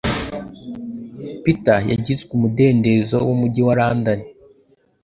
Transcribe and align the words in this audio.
Peter 1.43 1.77
yagizwe 1.91 2.29
umudendezo 2.37 3.15
wumujyi 3.27 3.61
wa 3.67 3.73
London 3.79 4.19